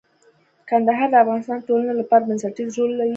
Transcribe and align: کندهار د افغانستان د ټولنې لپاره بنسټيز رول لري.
کندهار 0.69 1.09
د 1.11 1.15
افغانستان 1.23 1.57
د 1.59 1.63
ټولنې 1.69 1.93
لپاره 1.99 2.27
بنسټيز 2.29 2.69
رول 2.77 2.91
لري. 2.99 3.09